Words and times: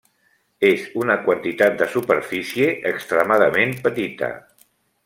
És 0.69 0.85
una 1.01 1.17
quantitat 1.27 1.77
de 1.83 1.89
superfície 1.93 2.73
extremadament 2.95 3.79
petita. 3.87 4.35